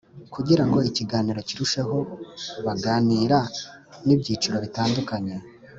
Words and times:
Kugirango 0.33 0.77
ikiganiro 0.89 1.39
kirusheho 1.47 1.97
baganira 2.65 3.39
n’ibyiciro 4.05 4.57
bitandukanye 4.65 5.35